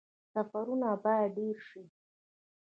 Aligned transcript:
سفرونه 0.33 0.89
باید 1.03 1.31
ډیر 1.37 1.57
شي 1.67 1.83